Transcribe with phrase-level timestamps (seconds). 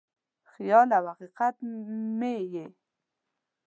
[0.53, 1.55] خیال او حقیقت
[2.19, 2.65] مې یې